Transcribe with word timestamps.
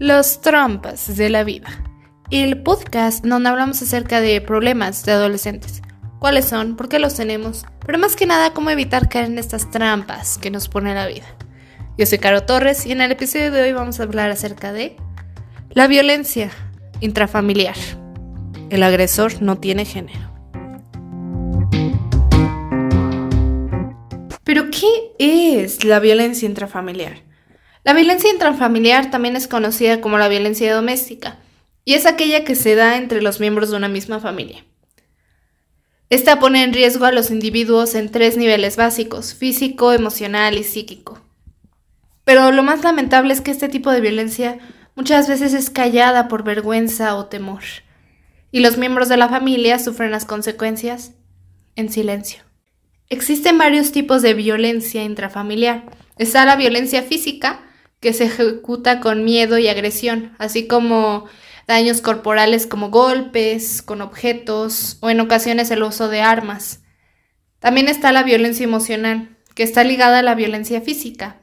Los 0.00 0.40
trampas 0.40 1.14
de 1.14 1.28
la 1.28 1.44
vida, 1.44 1.68
el 2.30 2.62
podcast 2.62 3.22
donde 3.22 3.50
hablamos 3.50 3.82
acerca 3.82 4.22
de 4.22 4.40
problemas 4.40 5.04
de 5.04 5.12
adolescentes, 5.12 5.82
cuáles 6.18 6.46
son, 6.46 6.74
por 6.74 6.88
qué 6.88 6.98
los 6.98 7.16
tenemos, 7.16 7.66
pero 7.84 7.98
más 7.98 8.16
que 8.16 8.24
nada 8.24 8.54
cómo 8.54 8.70
evitar 8.70 9.10
caer 9.10 9.26
en 9.26 9.38
estas 9.38 9.70
trampas 9.70 10.38
que 10.38 10.50
nos 10.50 10.70
pone 10.70 10.94
la 10.94 11.06
vida. 11.06 11.26
Yo 11.98 12.06
soy 12.06 12.16
Caro 12.16 12.44
Torres 12.44 12.86
y 12.86 12.92
en 12.92 13.02
el 13.02 13.12
episodio 13.12 13.50
de 13.50 13.60
hoy 13.60 13.72
vamos 13.74 14.00
a 14.00 14.04
hablar 14.04 14.30
acerca 14.30 14.72
de 14.72 14.96
la 15.68 15.86
violencia 15.86 16.50
intrafamiliar. 17.00 17.76
El 18.70 18.82
agresor 18.82 19.42
no 19.42 19.58
tiene 19.58 19.84
género. 19.84 20.30
Pero 24.44 24.70
¿qué 24.70 25.12
es 25.18 25.84
la 25.84 26.00
violencia 26.00 26.48
intrafamiliar? 26.48 27.29
La 27.84 27.94
violencia 27.94 28.30
intrafamiliar 28.30 29.10
también 29.10 29.36
es 29.36 29.48
conocida 29.48 30.00
como 30.00 30.18
la 30.18 30.28
violencia 30.28 30.74
doméstica 30.74 31.38
y 31.84 31.94
es 31.94 32.06
aquella 32.06 32.44
que 32.44 32.54
se 32.54 32.74
da 32.74 32.96
entre 32.96 33.22
los 33.22 33.40
miembros 33.40 33.70
de 33.70 33.76
una 33.76 33.88
misma 33.88 34.20
familia. 34.20 34.64
Esta 36.10 36.40
pone 36.40 36.64
en 36.64 36.74
riesgo 36.74 37.04
a 37.04 37.12
los 37.12 37.30
individuos 37.30 37.94
en 37.94 38.10
tres 38.10 38.36
niveles 38.36 38.76
básicos, 38.76 39.32
físico, 39.32 39.92
emocional 39.92 40.58
y 40.58 40.64
psíquico. 40.64 41.20
Pero 42.24 42.52
lo 42.52 42.62
más 42.62 42.82
lamentable 42.82 43.32
es 43.32 43.40
que 43.40 43.50
este 43.50 43.68
tipo 43.68 43.90
de 43.90 44.00
violencia 44.00 44.58
muchas 44.94 45.28
veces 45.28 45.54
es 45.54 45.70
callada 45.70 46.28
por 46.28 46.42
vergüenza 46.42 47.14
o 47.14 47.26
temor, 47.26 47.62
y 48.52 48.60
los 48.60 48.76
miembros 48.76 49.08
de 49.08 49.16
la 49.16 49.28
familia 49.28 49.78
sufren 49.78 50.10
las 50.10 50.24
consecuencias 50.24 51.12
en 51.76 51.90
silencio. 51.90 52.42
Existen 53.08 53.56
varios 53.56 53.92
tipos 53.92 54.20
de 54.22 54.34
violencia 54.34 55.02
intrafamiliar. 55.02 55.84
Está 56.18 56.44
la 56.44 56.56
violencia 56.56 57.02
física, 57.02 57.60
que 58.00 58.12
se 58.12 58.24
ejecuta 58.24 59.00
con 59.00 59.24
miedo 59.24 59.58
y 59.58 59.68
agresión, 59.68 60.34
así 60.38 60.66
como 60.66 61.26
daños 61.66 62.00
corporales 62.00 62.66
como 62.66 62.90
golpes, 62.90 63.82
con 63.82 64.00
objetos 64.00 64.98
o 65.00 65.10
en 65.10 65.20
ocasiones 65.20 65.70
el 65.70 65.82
uso 65.82 66.08
de 66.08 66.20
armas. 66.20 66.80
También 67.60 67.88
está 67.88 68.10
la 68.10 68.22
violencia 68.22 68.64
emocional, 68.64 69.36
que 69.54 69.62
está 69.62 69.84
ligada 69.84 70.20
a 70.20 70.22
la 70.22 70.34
violencia 70.34 70.80
física. 70.80 71.36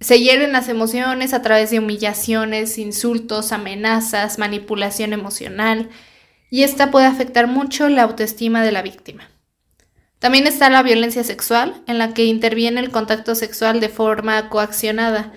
Se 0.00 0.20
hieren 0.20 0.52
las 0.52 0.68
emociones 0.68 1.32
a 1.32 1.40
través 1.40 1.70
de 1.70 1.78
humillaciones, 1.78 2.78
insultos, 2.78 3.52
amenazas, 3.52 4.38
manipulación 4.38 5.12
emocional, 5.12 5.88
y 6.50 6.62
esta 6.62 6.90
puede 6.90 7.06
afectar 7.06 7.46
mucho 7.46 7.88
la 7.88 8.02
autoestima 8.02 8.62
de 8.62 8.70
la 8.70 8.82
víctima. 8.82 9.30
También 10.18 10.46
está 10.46 10.70
la 10.70 10.82
violencia 10.82 11.24
sexual, 11.24 11.82
en 11.86 11.98
la 11.98 12.14
que 12.14 12.24
interviene 12.24 12.80
el 12.80 12.90
contacto 12.90 13.34
sexual 13.34 13.80
de 13.80 13.88
forma 13.88 14.48
coaccionada, 14.50 15.32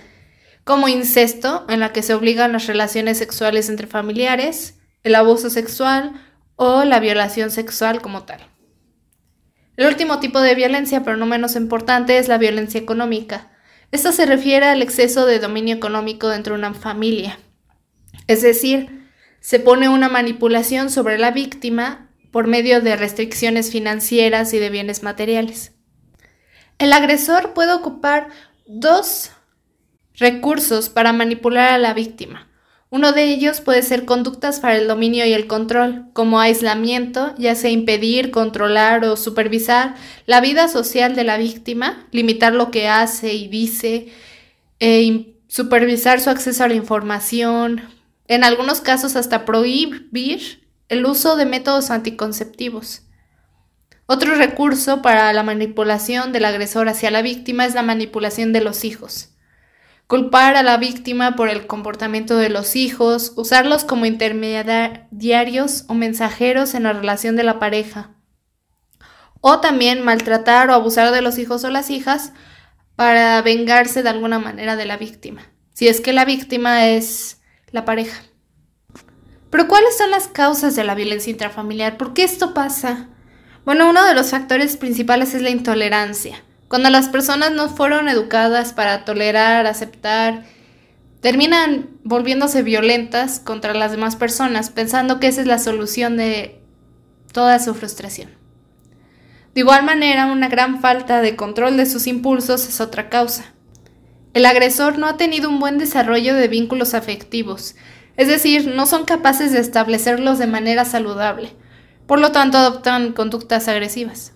como 0.68 0.90
incesto, 0.90 1.66
en 1.70 1.80
la 1.80 1.94
que 1.94 2.04
se 2.04 2.14
obligan 2.14 2.52
las 2.52 2.68
relaciones 2.68 3.18
sexuales 3.18 3.70
entre 3.70 3.88
familiares, 3.88 4.78
el 5.02 5.16
abuso 5.16 5.50
sexual 5.50 6.22
o 6.58 6.84
la 6.84 7.00
violación 7.00 7.52
sexual 7.52 8.02
como 8.02 8.24
tal. 8.24 8.42
El 9.78 9.88
último 9.88 10.20
tipo 10.20 10.42
de 10.42 10.56
violencia, 10.56 11.04
pero 11.04 11.16
no 11.16 11.26
menos 11.26 11.56
importante, 11.56 12.18
es 12.18 12.28
la 12.28 12.38
violencia 12.38 12.82
económica. 12.82 13.50
Esta 13.92 14.12
se 14.12 14.26
refiere 14.26 14.66
al 14.66 14.82
exceso 14.82 15.26
de 15.26 15.40
dominio 15.40 15.74
económico 15.74 16.28
dentro 16.28 16.54
de 16.54 16.60
una 16.60 16.74
familia. 16.74 17.40
Es 18.28 18.42
decir, 18.42 19.10
se 19.40 19.62
pone 19.62 19.88
una 19.88 20.10
manipulación 20.10 20.90
sobre 20.90 21.18
la 21.18 21.32
víctima 21.32 22.12
por 22.30 22.48
medio 22.48 22.82
de 22.82 22.98
restricciones 22.98 23.72
financieras 23.72 24.54
y 24.54 24.60
de 24.60 24.70
bienes 24.70 25.02
materiales. 25.02 25.72
El 26.78 26.92
agresor 26.92 27.54
puede 27.54 27.72
ocupar 27.72 28.28
dos 28.66 29.32
Recursos 30.20 30.90
para 30.90 31.14
manipular 31.14 31.70
a 31.70 31.78
la 31.78 31.94
víctima. 31.94 32.48
Uno 32.90 33.12
de 33.12 33.26
ellos 33.26 33.62
puede 33.62 33.84
ser 33.84 34.06
conductas 34.06 34.60
para 34.60 34.76
el 34.76 34.88
dominio 34.88 35.28
y 35.28 35.34
el 35.34 35.46
control, 35.46 36.06
como 36.14 36.40
aislamiento, 36.40 37.36
ya 37.38 37.54
sea 37.54 37.70
impedir, 37.70 38.32
controlar 38.32 39.06
o 39.06 39.16
supervisar 39.16 39.94
la 40.26 40.42
vida 40.42 40.70
social 40.70 41.16
de 41.16 41.24
la 41.24 41.38
víctima, 41.38 42.08
limitar 42.12 42.54
lo 42.54 42.72
que 42.72 42.88
hace 42.88 43.36
y 43.36 43.48
dice, 43.48 44.12
e 44.80 45.36
supervisar 45.48 46.20
su 46.20 46.32
acceso 46.32 46.64
a 46.64 46.68
la 46.68 46.74
información, 46.74 47.82
en 48.28 48.44
algunos 48.44 48.82
casos 48.82 49.16
hasta 49.16 49.46
prohibir 49.46 50.68
el 50.90 51.06
uso 51.06 51.36
de 51.36 51.46
métodos 51.46 51.92
anticonceptivos. 51.92 53.04
Otro 54.08 54.34
recurso 54.34 55.04
para 55.04 55.32
la 55.34 55.44
manipulación 55.44 56.32
del 56.32 56.46
agresor 56.46 56.90
hacia 56.90 57.12
la 57.12 57.22
víctima 57.22 57.68
es 57.68 57.76
la 57.76 57.84
manipulación 57.84 58.52
de 58.52 58.62
los 58.62 58.84
hijos 58.84 59.37
culpar 60.08 60.56
a 60.56 60.64
la 60.64 60.78
víctima 60.78 61.36
por 61.36 61.50
el 61.50 61.68
comportamiento 61.68 62.38
de 62.38 62.50
los 62.50 62.76
hijos, 62.76 63.34
usarlos 63.36 63.84
como 63.84 64.06
intermediarios 64.06 65.84
o 65.88 65.94
mensajeros 65.94 66.74
en 66.74 66.84
la 66.84 66.94
relación 66.94 67.36
de 67.36 67.44
la 67.44 67.60
pareja. 67.60 68.12
O 69.42 69.60
también 69.60 70.04
maltratar 70.04 70.70
o 70.70 70.74
abusar 70.74 71.12
de 71.12 71.22
los 71.22 71.38
hijos 71.38 71.64
o 71.64 71.70
las 71.70 71.90
hijas 71.90 72.32
para 72.96 73.42
vengarse 73.42 74.02
de 74.02 74.10
alguna 74.10 74.40
manera 74.40 74.76
de 74.76 74.86
la 74.86 74.98
víctima, 74.98 75.42
si 75.74 75.88
es 75.88 76.02
que 76.02 76.14
la 76.14 76.26
víctima 76.26 76.88
es 76.88 77.42
la 77.72 77.86
pareja. 77.86 78.24
Pero 79.50 79.68
¿cuáles 79.68 79.98
son 79.98 80.10
las 80.10 80.28
causas 80.28 80.76
de 80.76 80.84
la 80.84 80.96
violencia 80.96 81.32
intrafamiliar? 81.32 81.98
¿Por 81.98 82.14
qué 82.14 82.24
esto 82.24 82.54
pasa? 82.54 83.10
Bueno, 83.66 83.90
uno 83.90 84.06
de 84.06 84.14
los 84.14 84.32
factores 84.32 84.78
principales 84.78 85.34
es 85.34 85.42
la 85.42 85.50
intolerancia. 85.50 86.44
Cuando 86.68 86.90
las 86.90 87.10
personas 87.10 87.52
no 87.52 87.70
fueron 87.70 88.10
educadas 88.10 88.74
para 88.74 89.06
tolerar, 89.06 89.66
aceptar, 89.68 90.44
terminan 91.22 91.90
volviéndose 92.04 92.62
violentas 92.62 93.40
contra 93.40 93.74
las 93.74 93.92
demás 93.92 94.16
personas, 94.16 94.70
pensando 94.70 95.20
que 95.20 95.28
esa 95.28 95.42
es 95.42 95.48
la 95.48 95.60
solución 95.60 96.18
de 96.18 96.62
toda 97.32 97.60
su 97.60 97.74
frustración. 97.74 98.32
De 99.54 99.62
igual 99.62 99.84
manera, 99.84 100.28
una 100.28 100.50
gran 100.50 100.82
falta 100.82 101.22
de 101.22 101.36
control 101.36 101.78
de 101.78 101.86
sus 101.86 102.06
impulsos 102.06 102.68
es 102.68 102.80
otra 102.80 103.10
causa. 103.10 103.46
El 104.34 104.46
agresor 104.46 105.00
no 105.00 105.08
ha 105.08 105.18
tenido 105.18 105.50
un 105.50 105.60
buen 105.60 105.78
desarrollo 105.80 106.36
de 106.36 106.48
vínculos 106.48 106.94
afectivos, 106.94 107.76
es 108.18 108.28
decir, 108.28 108.68
no 108.68 108.86
son 108.86 109.06
capaces 109.06 109.52
de 109.52 109.60
establecerlos 109.60 110.38
de 110.38 110.48
manera 110.48 110.86
saludable, 110.86 111.56
por 112.06 112.20
lo 112.20 112.32
tanto 112.32 112.58
adoptan 112.58 113.14
conductas 113.14 113.68
agresivas. 113.68 114.34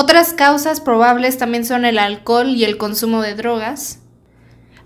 Otras 0.00 0.32
causas 0.32 0.80
probables 0.80 1.38
también 1.38 1.64
son 1.64 1.84
el 1.84 1.98
alcohol 1.98 2.50
y 2.50 2.62
el 2.62 2.78
consumo 2.78 3.20
de 3.20 3.34
drogas, 3.34 3.98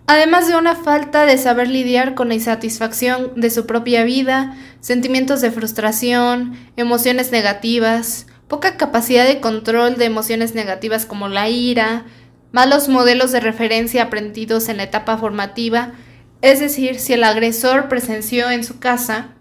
además 0.07 0.49
de 0.49 0.57
una 0.57 0.75
falta 0.75 1.27
de 1.27 1.37
saber 1.37 1.69
lidiar 1.69 2.15
con 2.15 2.29
la 2.29 2.35
insatisfacción 2.35 3.31
de 3.37 3.51
su 3.51 3.67
propia 3.67 4.05
vida, 4.05 4.57
sentimientos 4.81 5.43
de 5.43 5.51
frustración, 5.51 6.55
emociones 6.79 7.31
negativas, 7.31 8.27
poca 8.49 8.79
capacidad 8.79 9.27
de 9.27 9.41
control 9.41 9.97
de 9.97 10.07
emociones 10.07 10.55
negativas 10.55 11.05
como 11.05 11.29
la 11.29 11.51
ira, 11.51 12.07
malos 12.51 12.89
modelos 12.89 13.33
de 13.33 13.41
referencia 13.41 14.05
aprendidos 14.05 14.71
en 14.71 14.79
la 14.79 14.85
etapa 14.85 15.19
formativa, 15.19 15.93
es 16.41 16.59
decir, 16.59 16.99
si 16.99 17.13
el 17.13 17.25
agresor 17.25 17.91
presenció 17.91 18.51
en 18.51 18.65
su 18.65 18.79
casa, 18.79 19.35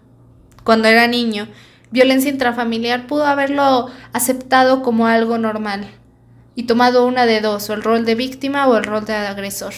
cuando 0.64 0.88
era 0.88 1.06
niño, 1.06 1.48
violencia 1.92 2.30
intrafamiliar 2.30 3.06
pudo 3.06 3.26
haberlo 3.26 3.90
aceptado 4.12 4.82
como 4.82 5.06
algo 5.06 5.38
normal 5.38 5.86
y 6.54 6.64
tomado 6.64 7.06
una 7.06 7.26
de 7.26 7.40
dos, 7.40 7.70
o 7.70 7.74
el 7.74 7.82
rol 7.82 8.04
de 8.04 8.14
víctima 8.14 8.66
o 8.66 8.76
el 8.76 8.84
rol 8.84 9.04
de 9.04 9.14
agresor. 9.14 9.74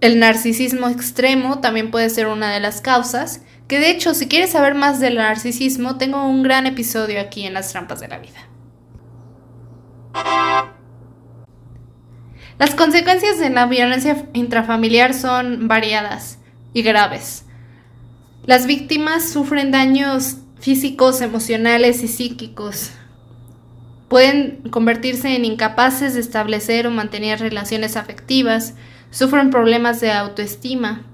El 0.00 0.20
narcisismo 0.20 0.88
extremo 0.88 1.58
también 1.58 1.90
puede 1.90 2.08
ser 2.08 2.28
una 2.28 2.52
de 2.52 2.60
las 2.60 2.80
causas, 2.80 3.42
que 3.66 3.80
de 3.80 3.90
hecho 3.90 4.14
si 4.14 4.28
quieres 4.28 4.50
saber 4.50 4.74
más 4.74 5.00
del 5.00 5.16
narcisismo 5.16 5.98
tengo 5.98 6.24
un 6.26 6.42
gran 6.42 6.66
episodio 6.66 7.20
aquí 7.20 7.44
en 7.44 7.54
las 7.54 7.72
trampas 7.72 8.00
de 8.00 8.08
la 8.08 8.18
vida. 8.18 8.38
Las 12.58 12.74
consecuencias 12.74 13.38
de 13.38 13.50
la 13.50 13.66
violencia 13.66 14.26
intrafamiliar 14.32 15.14
son 15.14 15.68
variadas 15.68 16.38
y 16.72 16.82
graves. 16.82 17.44
Las 18.46 18.66
víctimas 18.66 19.28
sufren 19.28 19.70
daños 19.70 20.38
físicos, 20.60 21.20
emocionales 21.20 22.02
y 22.02 22.08
psíquicos. 22.08 22.90
Pueden 24.08 24.62
convertirse 24.70 25.34
en 25.36 25.44
incapaces 25.44 26.14
de 26.14 26.20
establecer 26.20 26.86
o 26.86 26.90
mantener 26.90 27.40
relaciones 27.40 27.96
afectivas, 27.96 28.74
sufren 29.10 29.50
problemas 29.50 30.00
de 30.00 30.12
autoestima 30.12 31.04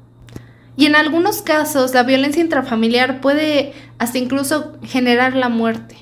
Y 0.76 0.86
en 0.86 0.96
algunos 0.96 1.42
casos 1.42 1.94
la 1.94 2.02
violencia 2.02 2.42
intrafamiliar 2.42 3.20
puede 3.20 3.72
hasta 3.98 4.18
incluso 4.18 4.76
generar 4.82 5.34
la 5.36 5.48
muerte. 5.48 5.96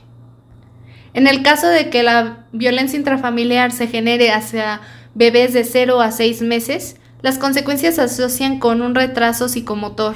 En 1.14 1.26
el 1.26 1.42
caso 1.42 1.66
de 1.66 1.90
que 1.90 2.02
la 2.02 2.46
violencia 2.52 2.98
intrafamiliar 2.98 3.70
se 3.72 3.86
genere 3.86 4.30
hacia 4.30 4.80
bebés 5.14 5.52
de 5.52 5.64
0 5.64 6.00
a 6.00 6.10
6 6.10 6.40
meses, 6.40 6.96
las 7.20 7.38
consecuencias 7.38 7.96
se 7.96 8.02
asocian 8.02 8.58
con 8.58 8.80
un 8.80 8.94
retraso 8.94 9.48
psicomotor, 9.48 10.14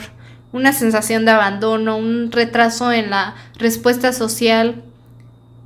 una 0.56 0.73
sensación 0.73 1.26
de 1.26 1.32
abandono, 1.32 1.99
un 1.99 2.32
retraso 2.32 2.91
en 2.91 3.11
la 3.11 3.35
respuesta 3.58 4.14
social. 4.14 4.82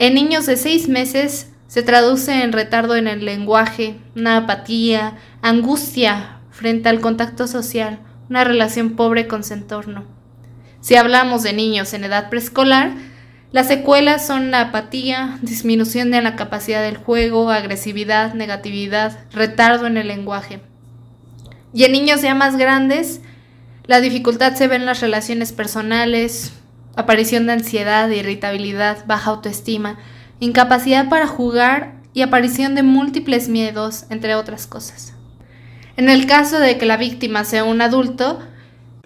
En 0.01 0.15
niños 0.15 0.47
de 0.47 0.57
6 0.57 0.89
meses 0.89 1.53
se 1.69 1.85
traduce 1.85 2.43
en 2.43 2.53
retardo 2.53 2.97
en 2.97 3.07
el 3.07 3.25
lenguaje, 3.25 4.01
una 4.17 4.37
apatía, 4.39 5.17
angustia 5.43 6.41
frente 6.51 6.89
al 6.89 6.99
contacto 6.99 7.47
social, 7.47 8.01
una 8.29 8.43
relación 8.43 8.97
pobre 8.97 9.29
con 9.29 9.45
su 9.45 9.55
entorno. 9.55 10.03
Si 10.81 10.97
hablamos 10.97 11.45
de 11.45 11.53
niños 11.53 11.95
en 11.95 12.03
edad 12.03 12.29
preescolar, 12.29 12.91
las 13.53 13.69
secuelas 13.69 14.27
son 14.27 14.51
la 14.51 14.61
apatía, 14.61 15.39
disminución 15.43 16.11
de 16.11 16.21
la 16.21 16.35
capacidad 16.35 16.83
del 16.83 16.97
juego, 16.97 17.51
agresividad, 17.51 18.35
negatividad, 18.35 19.21
retardo 19.31 19.87
en 19.87 19.99
el 19.99 20.09
lenguaje. 20.09 20.61
Y 21.73 21.85
en 21.85 21.93
niños 21.93 22.23
ya 22.23 22.35
más 22.35 22.57
grandes, 22.57 23.21
la 23.91 24.01
dificultad 24.01 24.55
se 24.55 24.69
ve 24.69 24.77
en 24.77 24.87
las 24.87 25.01
relaciones 25.01 25.51
personales, 25.51 26.53
aparición 26.95 27.47
de 27.47 27.55
ansiedad, 27.55 28.09
irritabilidad, 28.09 29.05
baja 29.05 29.33
autoestima, 29.33 29.99
incapacidad 30.39 31.09
para 31.09 31.27
jugar 31.27 31.95
y 32.15 32.23
aparición 32.23 32.77
de 32.77 32.85
múltiples 32.85 33.49
miedos, 33.49 34.05
entre 34.09 34.37
otras 34.37 34.69
cosas. 34.69 35.15
En 35.97 36.09
el 36.09 36.27
caso 36.27 36.61
de 36.61 36.79
que 36.79 36.87
la 36.87 36.99
víctima 36.99 37.43
sea 37.43 37.65
un 37.65 37.81
adulto, 37.81 38.39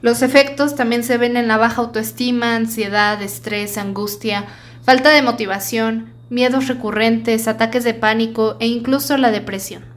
los 0.02 0.20
efectos 0.20 0.74
también 0.74 1.02
se 1.02 1.16
ven 1.16 1.38
en 1.38 1.48
la 1.48 1.56
baja 1.56 1.80
autoestima, 1.80 2.54
ansiedad, 2.54 3.22
estrés, 3.22 3.78
angustia, 3.78 4.44
falta 4.82 5.08
de 5.08 5.22
motivación, 5.22 6.12
miedos 6.28 6.68
recurrentes, 6.68 7.48
ataques 7.48 7.84
de 7.84 7.94
pánico 7.94 8.58
e 8.60 8.66
incluso 8.66 9.16
la 9.16 9.30
depresión. 9.30 9.93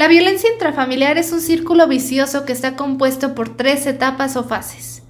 La 0.00 0.08
violencia 0.08 0.50
intrafamiliar 0.50 1.18
es 1.18 1.30
un 1.30 1.42
círculo 1.42 1.86
vicioso 1.86 2.46
que 2.46 2.54
está 2.54 2.74
compuesto 2.74 3.34
por 3.34 3.54
tres 3.54 3.84
etapas 3.86 4.34
o 4.34 4.44
fases. 4.44 5.02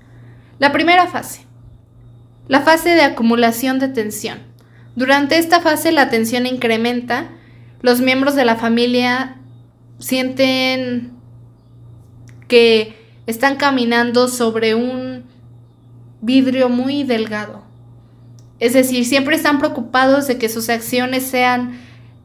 La 0.58 0.72
primera 0.72 1.06
fase. 1.06 1.46
La 2.48 2.62
fase 2.62 2.88
de 2.88 3.02
acumulación 3.02 3.78
de 3.78 3.87
tensión. 3.87 4.40
Durante 4.96 5.38
esta 5.38 5.60
fase 5.60 5.92
la 5.92 6.10
tensión 6.10 6.44
incrementa, 6.44 7.31
los 7.82 8.00
miembros 8.00 8.34
de 8.34 8.44
la 8.44 8.56
familia 8.56 9.37
sienten 10.00 11.12
que 12.48 12.96
están 13.28 13.58
caminando 13.58 14.26
sobre 14.26 14.75
un 14.75 15.22
vidrio 16.20 16.69
muy 16.69 17.04
delgado. 17.04 17.62
Es 18.58 18.72
decir, 18.72 19.04
siempre 19.04 19.36
están 19.36 19.60
preocupados 19.60 20.26
de 20.26 20.36
que 20.36 20.48
sus 20.48 20.69
acciones 20.69 21.22
sean 21.22 21.78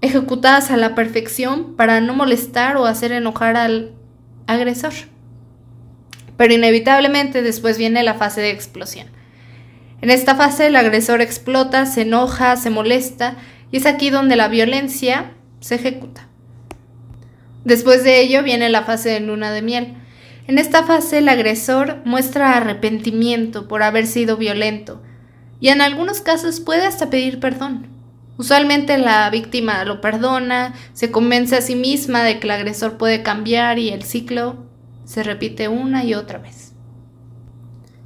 ejecutadas 0.05 0.71
a 0.71 0.77
la 0.77 0.95
perfección 0.95 1.75
para 1.75 2.01
no 2.01 2.13
molestar 2.13 2.77
o 2.77 2.85
hacer 2.85 3.11
enojar 3.11 3.57
al 3.57 3.91
agresor. 4.47 4.93
Pero 6.37 6.53
inevitablemente 6.53 7.41
después 7.41 7.77
viene 7.77 8.03
la 8.03 8.13
fase 8.13 8.41
de 8.41 8.51
explosión. 8.51 9.07
En 10.01 10.09
esta 10.09 10.35
fase 10.35 10.67
el 10.67 10.75
agresor 10.75 11.21
explota, 11.21 11.85
se 11.85 12.01
enoja, 12.01 12.55
se 12.57 12.69
molesta 12.69 13.35
y 13.71 13.77
es 13.77 13.85
aquí 13.85 14.09
donde 14.09 14.35
la 14.35 14.47
violencia 14.47 15.31
se 15.59 15.75
ejecuta. 15.75 16.27
Después 17.63 18.03
de 18.03 18.21
ello 18.21 18.43
viene 18.43 18.69
la 18.69 18.83
fase 18.83 19.09
de 19.09 19.19
luna 19.21 19.51
de 19.51 19.61
miel, 19.61 19.95
en 20.47 20.59
esta 20.59 20.83
fase 20.83 21.17
el 21.17 21.29
agresor 21.29 22.01
muestra 22.05 22.55
arrepentimiento 22.55 23.67
por 23.67 23.81
haber 23.81 24.05
sido 24.05 24.37
violento 24.37 25.01
y 25.59 25.69
en 25.69 25.81
algunos 25.81 26.21
casos 26.21 26.59
puede 26.59 26.85
hasta 26.85 27.09
pedir 27.09 27.39
perdón. 27.39 27.94
Usualmente 28.37 28.97
la 28.97 29.29
víctima 29.29 29.83
lo 29.85 30.01
perdona, 30.01 30.73
se 30.93 31.11
convence 31.11 31.55
a 31.55 31.61
sí 31.61 31.75
misma 31.75 32.23
de 32.23 32.39
que 32.39 32.47
el 32.47 32.51
agresor 32.51 32.97
puede 32.97 33.23
cambiar 33.23 33.79
y 33.79 33.89
el 33.89 34.03
ciclo 34.03 34.65
se 35.05 35.23
repite 35.23 35.67
una 35.67 36.03
y 36.03 36.13
otra 36.13 36.39
vez. 36.39 36.73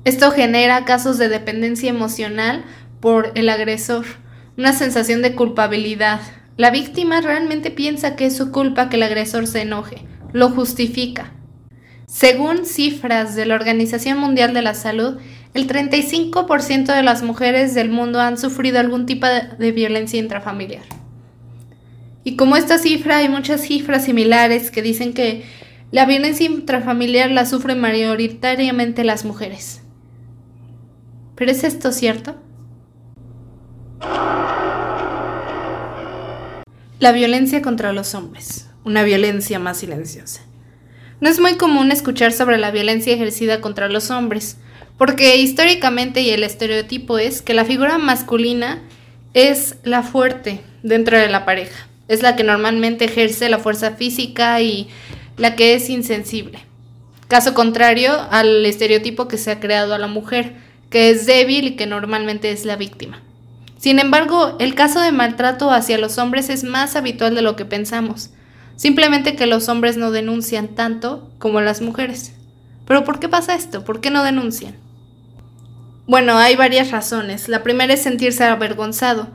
Esto 0.05 0.31
genera 0.31 0.85
casos 0.85 1.17
de 1.17 1.29
dependencia 1.29 1.89
emocional 1.89 2.63
por 2.99 3.31
el 3.35 3.49
agresor, 3.49 4.05
una 4.57 4.73
sensación 4.73 5.21
de 5.21 5.35
culpabilidad. 5.35 6.21
La 6.57 6.69
víctima 6.69 7.21
realmente 7.21 7.71
piensa 7.71 8.15
que 8.15 8.27
es 8.27 8.37
su 8.37 8.51
culpa 8.51 8.89
que 8.89 8.97
el 8.97 9.03
agresor 9.03 9.47
se 9.47 9.61
enoje, 9.61 10.05
lo 10.31 10.49
justifica 10.49 11.33
según 12.09 12.65
cifras 12.65 13.35
de 13.35 13.45
la 13.45 13.53
Organización 13.53 14.17
Mundial 14.17 14.51
de 14.51 14.63
la 14.63 14.73
Salud, 14.73 15.19
el 15.53 15.67
35% 15.67 16.93
de 16.93 17.03
las 17.03 17.23
mujeres 17.23 17.73
del 17.73 17.89
mundo 17.89 18.19
han 18.19 18.37
sufrido 18.37 18.79
algún 18.79 19.05
tipo 19.05 19.25
de 19.25 19.71
violencia 19.71 20.19
intrafamiliar. 20.19 20.83
Y 22.23 22.35
como 22.35 22.55
esta 22.55 22.77
cifra, 22.77 23.17
hay 23.17 23.29
muchas 23.29 23.61
cifras 23.61 24.05
similares 24.05 24.71
que 24.71 24.81
dicen 24.81 25.13
que 25.13 25.43
la 25.91 26.05
violencia 26.05 26.45
intrafamiliar 26.45 27.31
la 27.31 27.45
sufren 27.45 27.79
mayoritariamente 27.79 29.03
las 29.03 29.25
mujeres. 29.25 29.81
¿Pero 31.35 31.51
es 31.51 31.63
esto 31.63 31.91
cierto? 31.91 32.35
La 36.99 37.11
violencia 37.11 37.61
contra 37.61 37.93
los 37.93 38.13
hombres, 38.13 38.69
una 38.83 39.03
violencia 39.03 39.57
más 39.57 39.77
silenciosa. 39.77 40.41
No 41.21 41.29
es 41.29 41.39
muy 41.39 41.55
común 41.55 41.91
escuchar 41.91 42.33
sobre 42.33 42.57
la 42.57 42.71
violencia 42.71 43.13
ejercida 43.13 43.61
contra 43.61 43.89
los 43.89 44.11
hombres, 44.11 44.57
porque 44.99 45.37
históricamente 45.37 46.19
y 46.21 46.29
el 46.31 46.43
estereotipo 46.43 47.17
es 47.17 47.41
que 47.41 47.53
la 47.53 47.63
figura 47.63 47.97
masculina 47.97 48.83
es 49.33 49.77
la 49.83 50.03
fuerte 50.03 50.61
dentro 50.83 51.17
de 51.17 51.29
la 51.29 51.45
pareja, 51.45 51.87
es 52.09 52.21
la 52.21 52.35
que 52.35 52.43
normalmente 52.43 53.05
ejerce 53.05 53.47
la 53.47 53.59
fuerza 53.59 53.91
física 53.91 54.61
y 54.61 54.89
la 55.37 55.55
que 55.55 55.73
es 55.73 55.89
insensible. 55.89 56.59
Caso 57.29 57.53
contrario 57.53 58.11
al 58.29 58.65
estereotipo 58.65 59.29
que 59.29 59.37
se 59.37 59.51
ha 59.51 59.61
creado 59.61 59.93
a 59.93 59.99
la 59.99 60.07
mujer, 60.07 60.55
que 60.89 61.09
es 61.09 61.25
débil 61.25 61.67
y 61.67 61.75
que 61.77 61.85
normalmente 61.85 62.51
es 62.51 62.65
la 62.65 62.75
víctima. 62.75 63.21
Sin 63.77 63.99
embargo, 63.99 64.57
el 64.59 64.75
caso 64.75 64.99
de 64.99 65.13
maltrato 65.13 65.71
hacia 65.71 65.97
los 65.97 66.17
hombres 66.17 66.49
es 66.49 66.65
más 66.65 66.97
habitual 66.97 67.35
de 67.35 67.41
lo 67.41 67.55
que 67.55 67.63
pensamos. 67.63 68.31
Simplemente 68.75 69.37
que 69.37 69.45
los 69.45 69.69
hombres 69.69 69.95
no 69.95 70.11
denuncian 70.11 70.67
tanto 70.67 71.31
como 71.39 71.61
las 71.61 71.81
mujeres. 71.81 72.33
Pero 72.85 73.05
¿por 73.05 73.19
qué 73.19 73.29
pasa 73.29 73.55
esto? 73.55 73.85
¿Por 73.85 74.01
qué 74.01 74.09
no 74.09 74.23
denuncian? 74.23 74.88
Bueno, 76.09 76.39
hay 76.39 76.55
varias 76.55 76.89
razones. 76.89 77.49
La 77.49 77.61
primera 77.61 77.93
es 77.93 78.01
sentirse 78.01 78.43
avergonzado. 78.43 79.27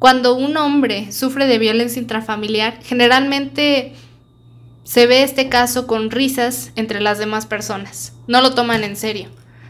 Cuando 0.00 0.34
un 0.34 0.56
hombre 0.56 1.12
sufre 1.12 1.46
de 1.46 1.60
violencia 1.60 2.02
intrafamiliar, 2.02 2.80
generalmente 2.82 3.92
se 4.82 5.06
ve 5.06 5.22
este 5.22 5.48
caso 5.48 5.86
con 5.86 6.10
risas 6.10 6.72
entre 6.74 7.00
las 7.00 7.20
demás 7.20 7.46
personas. 7.46 8.14
No 8.26 8.40
lo 8.40 8.54
toman 8.54 8.82
en 8.82 8.96
serio, 8.96 9.28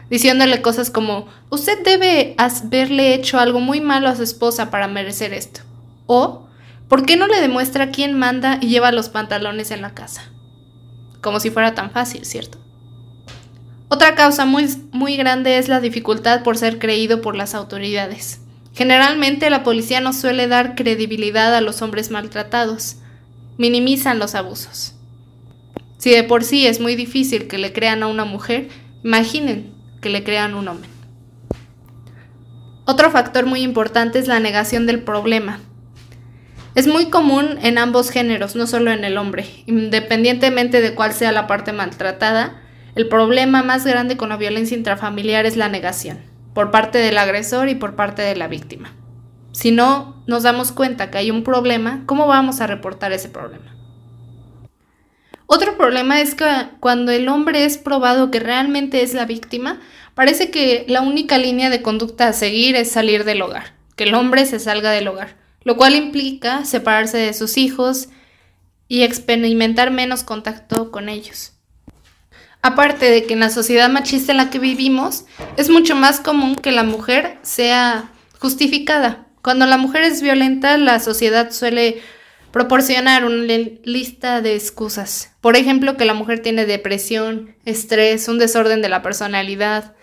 diciéndole 0.09 0.63
cosas 0.63 0.89
como, 0.89 1.27
usted 1.51 1.83
debe 1.83 2.33
haberle 2.39 3.13
hecho 3.13 3.37
algo 3.37 3.59
muy 3.59 3.79
malo 3.79 4.09
a 4.09 4.15
su 4.15 4.23
esposa 4.23 4.71
para 4.71 4.87
merecer 4.87 5.35
esto. 5.35 5.61
O, 6.07 6.47
¿Por 6.87 7.05
qué 7.05 7.15
no 7.15 7.27
le 7.27 7.41
demuestra 7.41 7.91
quién 7.91 8.17
manda 8.17 8.57
y 8.59 8.69
lleva 8.69 8.91
los 8.91 9.09
pantalones 9.09 9.69
en 9.69 9.83
la 9.83 9.93
casa? 9.93 10.23
Como 11.21 11.39
si 11.39 11.51
fuera 11.51 11.75
tan 11.75 11.91
fácil, 11.91 12.25
¿cierto? 12.25 12.57
Otra 13.89 14.13
causa 14.13 14.45
muy, 14.45 14.67
muy 14.91 15.17
grande 15.17 15.57
es 15.57 15.67
la 15.67 15.79
dificultad 15.79 16.43
por 16.43 16.57
ser 16.57 16.77
creído 16.77 17.21
por 17.21 17.35
las 17.35 17.55
autoridades. 17.55 18.39
Generalmente 18.73 19.49
la 19.49 19.63
policía 19.63 19.99
no 19.99 20.13
suele 20.13 20.47
dar 20.47 20.75
credibilidad 20.75 21.55
a 21.55 21.61
los 21.61 21.81
hombres 21.81 22.11
maltratados, 22.11 22.97
minimizan 23.57 24.19
los 24.19 24.35
abusos. 24.35 24.93
Si 25.97 26.11
de 26.11 26.23
por 26.23 26.43
sí 26.43 26.67
es 26.67 26.79
muy 26.79 26.95
difícil 26.95 27.47
que 27.47 27.57
le 27.57 27.73
crean 27.73 28.03
a 28.03 28.07
una 28.07 28.25
mujer, 28.25 28.69
imaginen 29.03 29.73
que 30.01 30.09
le 30.09 30.23
crean 30.23 30.53
a 30.53 30.57
un 30.57 30.67
hombre. 30.67 30.89
Otro 32.85 33.09
factor 33.09 33.47
muy 33.47 33.61
importante 33.61 34.19
es 34.19 34.27
la 34.27 34.39
negación 34.39 34.85
del 34.85 35.03
problema. 35.03 35.59
Es 36.75 36.87
muy 36.87 37.09
común 37.09 37.57
en 37.63 37.79
ambos 37.79 38.11
géneros, 38.11 38.55
no 38.55 38.67
solo 38.67 38.91
en 38.91 39.03
el 39.03 39.17
hombre. 39.17 39.45
Independientemente 39.65 40.79
de 40.79 40.93
cuál 40.93 41.13
sea 41.13 41.31
la 41.31 41.47
parte 41.47 41.73
maltratada, 41.73 42.61
el 42.99 43.07
problema 43.07 43.63
más 43.63 43.85
grande 43.85 44.17
con 44.17 44.29
la 44.29 44.37
violencia 44.37 44.75
intrafamiliar 44.75 45.45
es 45.45 45.55
la 45.55 45.69
negación, 45.69 46.19
por 46.53 46.71
parte 46.71 46.97
del 46.97 47.17
agresor 47.17 47.69
y 47.69 47.75
por 47.75 47.95
parte 47.95 48.21
de 48.21 48.35
la 48.35 48.47
víctima. 48.47 48.93
Si 49.51 49.71
no 49.71 50.23
nos 50.27 50.43
damos 50.43 50.71
cuenta 50.71 51.09
que 51.09 51.17
hay 51.17 51.31
un 51.31 51.43
problema, 51.43 52.03
¿cómo 52.05 52.27
vamos 52.27 52.61
a 52.61 52.67
reportar 52.67 53.11
ese 53.11 53.29
problema? 53.29 53.75
Otro 55.45 55.77
problema 55.77 56.21
es 56.21 56.35
que 56.35 56.45
cuando 56.79 57.11
el 57.11 57.29
hombre 57.29 57.65
es 57.65 57.77
probado 57.77 58.31
que 58.31 58.39
realmente 58.39 59.01
es 59.01 59.13
la 59.13 59.25
víctima, 59.25 59.79
parece 60.13 60.51
que 60.51 60.85
la 60.87 61.01
única 61.01 61.37
línea 61.37 61.69
de 61.69 61.81
conducta 61.81 62.27
a 62.27 62.33
seguir 62.33 62.75
es 62.75 62.91
salir 62.91 63.23
del 63.23 63.41
hogar, 63.41 63.73
que 63.95 64.03
el 64.03 64.13
hombre 64.13 64.45
se 64.45 64.59
salga 64.59 64.91
del 64.91 65.07
hogar 65.07 65.39
lo 65.63 65.77
cual 65.77 65.95
implica 65.95 66.65
separarse 66.65 67.17
de 67.17 67.33
sus 67.33 67.57
hijos 67.57 68.09
y 68.87 69.03
experimentar 69.03 69.91
menos 69.91 70.23
contacto 70.23 70.91
con 70.91 71.09
ellos. 71.09 71.58
Aparte 72.61 73.09
de 73.09 73.23
que 73.25 73.33
en 73.33 73.39
la 73.39 73.49
sociedad 73.49 73.89
machista 73.89 74.31
en 74.31 74.37
la 74.37 74.49
que 74.49 74.59
vivimos 74.59 75.25
es 75.55 75.69
mucho 75.69 75.95
más 75.95 76.19
común 76.19 76.55
que 76.55 76.71
la 76.71 76.83
mujer 76.83 77.37
sea 77.41 78.11
justificada. 78.37 79.27
Cuando 79.41 79.65
la 79.65 79.77
mujer 79.77 80.03
es 80.03 80.21
violenta, 80.21 80.77
la 80.77 80.99
sociedad 80.99 81.51
suele 81.51 82.01
proporcionar 82.51 83.25
una 83.25 83.53
lista 83.83 84.41
de 84.41 84.55
excusas. 84.55 85.31
Por 85.39 85.55
ejemplo, 85.55 85.95
que 85.95 86.05
la 86.05 86.13
mujer 86.13 86.41
tiene 86.41 86.65
depresión, 86.65 87.55
estrés, 87.63 88.27
un 88.27 88.39
desorden 88.39 88.81
de 88.81 88.89
la 88.89 89.01
personalidad, 89.01 89.95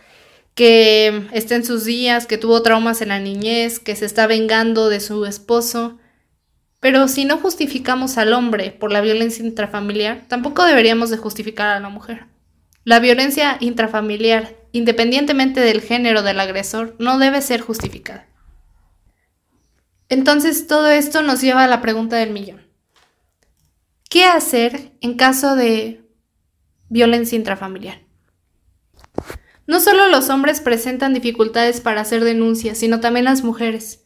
que 0.54 1.28
está 1.32 1.56
en 1.56 1.64
sus 1.64 1.84
días, 1.84 2.26
que 2.26 2.38
tuvo 2.38 2.62
traumas 2.62 3.02
en 3.02 3.08
la 3.08 3.18
niñez, 3.18 3.78
que 3.78 3.94
se 3.96 4.06
está 4.06 4.26
vengando 4.26 4.88
de 4.88 5.00
su 5.00 5.26
esposo. 5.26 5.98
Pero 6.80 7.08
si 7.08 7.26
no 7.26 7.36
justificamos 7.36 8.16
al 8.16 8.32
hombre 8.32 8.70
por 8.70 8.90
la 8.90 9.02
violencia 9.02 9.44
intrafamiliar, 9.44 10.22
tampoco 10.28 10.64
deberíamos 10.64 11.10
de 11.10 11.18
justificar 11.18 11.68
a 11.68 11.80
la 11.80 11.90
mujer. 11.90 12.25
La 12.87 13.00
violencia 13.00 13.57
intrafamiliar, 13.59 14.55
independientemente 14.71 15.59
del 15.59 15.81
género 15.81 16.23
del 16.23 16.38
agresor, 16.38 16.95
no 17.00 17.19
debe 17.19 17.43
ser 17.43 17.61
justificada. 17.61 18.28
Entonces 20.09 20.69
todo 20.69 20.88
esto 20.88 21.21
nos 21.23 21.40
lleva 21.40 21.64
a 21.64 21.66
la 21.66 21.81
pregunta 21.81 22.14
del 22.14 22.31
millón. 22.31 22.64
¿Qué 24.09 24.23
hacer 24.23 24.93
en 25.00 25.16
caso 25.16 25.57
de 25.57 26.09
violencia 26.88 27.35
intrafamiliar? 27.35 28.02
No 29.66 29.81
solo 29.81 30.07
los 30.07 30.31
hombres 30.31 30.61
presentan 30.61 31.12
dificultades 31.12 31.81
para 31.81 32.02
hacer 32.02 32.23
denuncias, 32.23 32.78
sino 32.78 33.00
también 33.00 33.25
las 33.25 33.43
mujeres. 33.43 34.05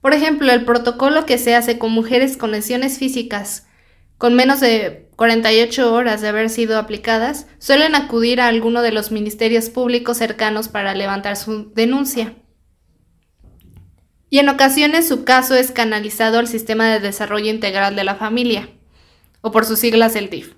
Por 0.00 0.14
ejemplo, 0.14 0.50
el 0.50 0.64
protocolo 0.64 1.26
que 1.26 1.36
se 1.36 1.54
hace 1.54 1.78
con 1.78 1.92
mujeres 1.92 2.38
con 2.38 2.50
lesiones 2.50 2.96
físicas 2.96 3.66
con 4.18 4.34
menos 4.34 4.60
de 4.60 5.08
48 5.16 5.92
horas 5.92 6.20
de 6.20 6.28
haber 6.28 6.50
sido 6.50 6.78
aplicadas, 6.78 7.46
suelen 7.58 7.94
acudir 7.94 8.40
a 8.40 8.48
alguno 8.48 8.82
de 8.82 8.92
los 8.92 9.10
ministerios 9.10 9.70
públicos 9.70 10.18
cercanos 10.18 10.68
para 10.68 10.94
levantar 10.94 11.36
su 11.36 11.72
denuncia 11.74 12.34
y 14.28 14.38
en 14.38 14.48
ocasiones 14.48 15.08
su 15.08 15.24
caso 15.24 15.54
es 15.54 15.70
canalizado 15.70 16.38
al 16.38 16.48
Sistema 16.48 16.92
de 16.92 17.00
Desarrollo 17.00 17.50
Integral 17.50 17.94
de 17.96 18.04
la 18.04 18.16
Familia, 18.16 18.68
o 19.40 19.50
por 19.52 19.64
sus 19.64 19.78
siglas 19.78 20.16
el 20.16 20.30
DIF. 20.30 20.54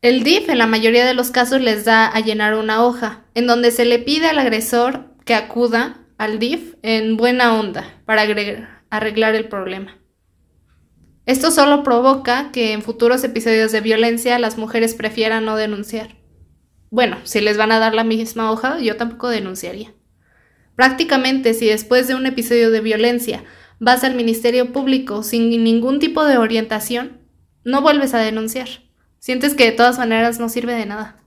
El 0.00 0.24
DIF 0.24 0.48
en 0.48 0.58
la 0.58 0.66
mayoría 0.66 1.04
de 1.04 1.12
los 1.12 1.30
casos 1.30 1.60
les 1.60 1.84
da 1.84 2.06
a 2.06 2.20
llenar 2.20 2.54
una 2.54 2.82
hoja, 2.82 3.24
en 3.34 3.46
donde 3.46 3.70
se 3.70 3.84
le 3.84 3.98
pide 3.98 4.28
al 4.28 4.38
agresor 4.38 5.14
que 5.26 5.34
acuda 5.34 6.06
al 6.16 6.38
DIF 6.38 6.74
en 6.82 7.16
buena 7.18 7.58
onda 7.58 8.00
para 8.06 8.22
arreglar 8.90 9.34
el 9.34 9.48
problema. 9.48 9.98
Esto 11.30 11.52
solo 11.52 11.84
provoca 11.84 12.50
que 12.50 12.72
en 12.72 12.82
futuros 12.82 13.22
episodios 13.22 13.70
de 13.70 13.80
violencia 13.80 14.36
las 14.40 14.58
mujeres 14.58 14.96
prefieran 14.96 15.44
no 15.44 15.54
denunciar. 15.54 16.16
Bueno, 16.90 17.18
si 17.22 17.40
les 17.40 17.56
van 17.56 17.70
a 17.70 17.78
dar 17.78 17.94
la 17.94 18.02
misma 18.02 18.50
hoja, 18.50 18.80
yo 18.80 18.96
tampoco 18.96 19.28
denunciaría. 19.28 19.94
Prácticamente 20.74 21.54
si 21.54 21.66
después 21.66 22.08
de 22.08 22.16
un 22.16 22.26
episodio 22.26 22.72
de 22.72 22.80
violencia 22.80 23.44
vas 23.78 24.02
al 24.02 24.16
Ministerio 24.16 24.72
Público 24.72 25.22
sin 25.22 25.50
ningún 25.62 26.00
tipo 26.00 26.24
de 26.24 26.36
orientación, 26.36 27.20
no 27.62 27.80
vuelves 27.80 28.12
a 28.12 28.18
denunciar. 28.18 28.66
Sientes 29.20 29.54
que 29.54 29.66
de 29.66 29.72
todas 29.72 29.98
maneras 29.98 30.40
no 30.40 30.48
sirve 30.48 30.74
de 30.74 30.86
nada. 30.86 31.22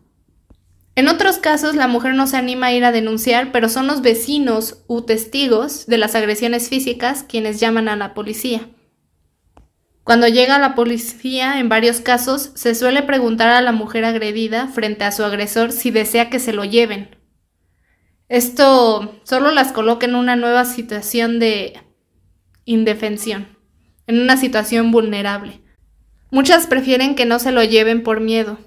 En 0.95 1.07
otros 1.07 1.37
casos, 1.37 1.75
la 1.77 1.87
mujer 1.87 2.13
no 2.13 2.27
se 2.27 2.35
anima 2.35 2.67
a 2.67 2.73
ir 2.73 2.83
a 2.83 2.91
denunciar, 2.91 3.53
pero 3.53 3.69
son 3.69 3.87
los 3.87 4.01
vecinos 4.01 4.83
u 4.87 5.03
testigos 5.03 5.85
de 5.85 5.97
las 5.97 6.13
agresiones 6.13 6.67
físicas 6.67 7.23
quienes 7.23 7.61
llaman 7.61 7.87
a 7.87 7.95
la 7.95 8.13
policía. 8.13 8.67
Cuando 10.03 10.27
llega 10.27 10.59
la 10.59 10.75
policía, 10.75 11.59
en 11.59 11.69
varios 11.69 12.01
casos, 12.01 12.51
se 12.55 12.75
suele 12.75 13.03
preguntar 13.03 13.49
a 13.49 13.61
la 13.61 13.71
mujer 13.71 14.05
agredida 14.05 14.67
frente 14.67 15.05
a 15.05 15.11
su 15.11 15.23
agresor 15.23 15.71
si 15.71 15.91
desea 15.91 16.29
que 16.29 16.39
se 16.39 16.53
lo 16.53 16.65
lleven, 16.65 17.15
esto 18.33 19.21
solo 19.25 19.51
las 19.51 19.73
coloca 19.73 20.07
en 20.07 20.15
una 20.15 20.35
nueva 20.35 20.65
situación 20.65 21.39
de 21.39 21.79
indefensión, 22.65 23.59
en 24.07 24.19
una 24.19 24.37
situación 24.37 24.89
vulnerable. 24.89 25.61
Muchas 26.31 26.65
prefieren 26.65 27.13
que 27.13 27.27
no 27.27 27.37
se 27.37 27.51
lo 27.51 27.63
lleven 27.63 28.01
por 28.01 28.21
miedo, 28.21 28.57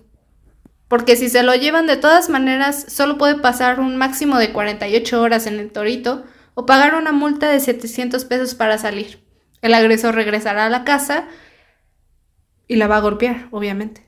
porque 0.87 1.17
si 1.17 1.29
se 1.29 1.43
lo 1.43 1.53
llevan 1.57 1.89
de 1.89 1.97
todas 1.97 2.29
maneras 2.29 2.87
solo 2.89 3.19
puede 3.19 3.41
pasar 3.41 3.81
un 3.81 3.97
máximo 3.97 4.39
de 4.39 4.53
48 4.53 5.21
horas 5.21 5.49
en 5.49 5.59
el 5.59 5.73
torito 5.73 6.23
o 6.55 6.65
pagar 6.65 6.95
una 6.95 7.11
multa 7.11 7.51
de 7.51 7.59
700 7.59 8.25
pesos 8.25 8.55
para 8.55 8.79
salir. 8.79 9.26
El 9.63 9.75
agresor 9.75 10.15
regresará 10.15 10.67
a 10.67 10.71
la 10.71 10.85
casa 10.85 11.29
y 12.69 12.77
la 12.77 12.87
va 12.87 12.97
a 12.97 13.01
golpear, 13.01 13.49
obviamente. 13.51 14.07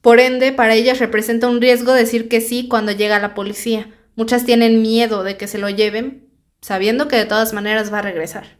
Por 0.00 0.20
ende, 0.20 0.52
para 0.52 0.74
ellas 0.74 0.98
representa 0.98 1.48
un 1.48 1.60
riesgo 1.60 1.92
decir 1.92 2.28
que 2.28 2.40
sí 2.40 2.68
cuando 2.68 2.92
llega 2.92 3.18
la 3.18 3.34
policía, 3.34 3.88
Muchas 4.16 4.44
tienen 4.44 4.80
miedo 4.80 5.24
de 5.24 5.36
que 5.36 5.48
se 5.48 5.58
lo 5.58 5.68
lleven, 5.68 6.28
sabiendo 6.60 7.08
que 7.08 7.16
de 7.16 7.24
todas 7.24 7.52
maneras 7.52 7.92
va 7.92 7.98
a 7.98 8.02
regresar. 8.02 8.58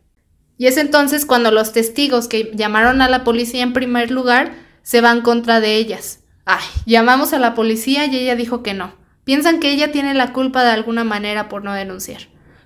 Y 0.58 0.66
es 0.66 0.76
entonces 0.76 1.26
cuando 1.26 1.52
los 1.52 1.72
testigos 1.72 2.26
que 2.26 2.50
llamaron 2.54 3.02
a 3.02 3.08
la 3.08 3.22
policía 3.22 3.62
en 3.62 3.72
primer 3.72 4.10
lugar 4.10 4.52
se 4.82 5.00
van 5.00 5.22
contra 5.22 5.60
de 5.60 5.76
ellas. 5.76 6.20
Ay, 6.44 6.64
llamamos 6.86 7.32
a 7.32 7.38
la 7.38 7.54
policía 7.54 8.06
y 8.06 8.16
ella 8.16 8.34
dijo 8.34 8.62
que 8.62 8.74
no. 8.74 8.96
Piensan 9.22 9.60
que 9.60 9.70
ella 9.70 9.92
tiene 9.92 10.12
la 10.14 10.32
culpa 10.32 10.64
de 10.64 10.70
alguna 10.70 11.04
manera 11.04 11.48
por 11.48 11.62
no 11.62 11.72
denunciar. 11.72 12.22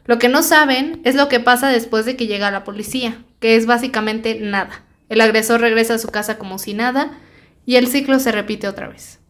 Lo 0.09 0.19
que 0.19 0.31
no 0.31 0.43
saben 0.43 1.03
es 1.05 1.15
lo 1.15 1.29
que 1.29 1.39
pasa 1.39 1.69
después 1.69 2.07
de 2.07 2.17
que 2.17 2.27
llega 2.27 2.51
la 2.51 2.65
policía, 2.65 3.23
que 3.41 3.57
es 3.57 3.67
básicamente 3.67 4.41
nada. 4.41 4.83
El 5.11 5.21
agresor 5.21 5.61
regresa 5.61 5.95
a 5.95 5.99
su 5.99 6.09
casa 6.09 6.39
como 6.39 6.59
si 6.59 6.73
nada 6.73 7.11
y 7.67 7.77
el 7.77 7.89
ciclo 7.89 8.19
se 8.19 8.33
repite 8.33 8.69
otra 8.69 8.89
vez. 8.89 9.21